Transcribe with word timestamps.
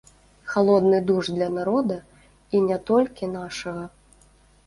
Халодны 0.51 1.01
душ 1.09 1.25
для 1.35 1.49
народа 1.57 1.97
і 2.59 2.61
не 2.69 2.77
толькі 2.89 3.29
нашага. 3.37 3.83